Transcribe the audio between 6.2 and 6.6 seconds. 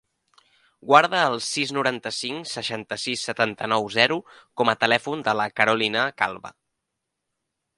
Calva.